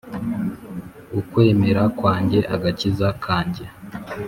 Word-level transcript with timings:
ukwemera 1.19 1.83
kwanjye, 1.97 2.39
agakiza 2.55 3.07
kanjye! 3.23 3.65